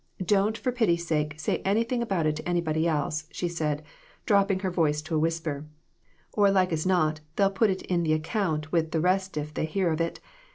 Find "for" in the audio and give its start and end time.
0.57-0.71